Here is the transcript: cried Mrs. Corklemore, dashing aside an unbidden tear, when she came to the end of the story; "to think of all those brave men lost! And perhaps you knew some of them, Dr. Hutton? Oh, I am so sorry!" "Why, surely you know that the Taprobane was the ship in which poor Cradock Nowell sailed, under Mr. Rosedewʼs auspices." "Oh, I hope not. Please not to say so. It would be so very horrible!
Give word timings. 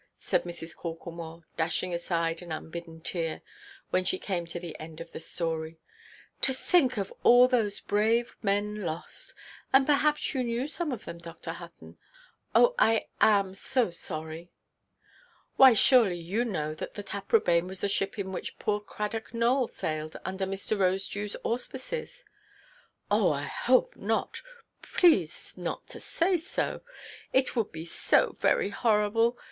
cried 0.29 0.41
Mrs. 0.45 0.75
Corklemore, 0.75 1.43
dashing 1.57 1.93
aside 1.93 2.41
an 2.41 2.51
unbidden 2.51 3.01
tear, 3.01 3.43
when 3.91 4.03
she 4.03 4.17
came 4.17 4.47
to 4.47 4.59
the 4.59 4.75
end 4.79 4.99
of 4.99 5.11
the 5.11 5.19
story; 5.19 5.77
"to 6.41 6.55
think 6.55 6.97
of 6.97 7.13
all 7.21 7.47
those 7.47 7.81
brave 7.81 8.35
men 8.41 8.83
lost! 8.83 9.35
And 9.71 9.85
perhaps 9.85 10.33
you 10.33 10.43
knew 10.43 10.65
some 10.67 10.91
of 10.91 11.05
them, 11.05 11.19
Dr. 11.19 11.51
Hutton? 11.51 11.99
Oh, 12.55 12.73
I 12.79 13.09
am 13.19 13.53
so 13.53 13.91
sorry!" 13.91 14.49
"Why, 15.55 15.73
surely 15.73 16.17
you 16.19 16.45
know 16.45 16.73
that 16.73 16.95
the 16.95 17.03
Taprobane 17.03 17.67
was 17.67 17.81
the 17.81 17.87
ship 17.87 18.17
in 18.17 18.31
which 18.31 18.57
poor 18.57 18.79
Cradock 18.79 19.35
Nowell 19.35 19.67
sailed, 19.67 20.17
under 20.25 20.47
Mr. 20.47 20.75
Rosedewʼs 20.75 21.35
auspices." 21.43 22.23
"Oh, 23.11 23.29
I 23.29 23.43
hope 23.43 23.95
not. 23.95 24.41
Please 24.81 25.55
not 25.59 25.87
to 25.89 25.99
say 25.99 26.37
so. 26.37 26.81
It 27.31 27.55
would 27.55 27.71
be 27.71 27.85
so 27.85 28.35
very 28.39 28.69
horrible! 28.69 29.37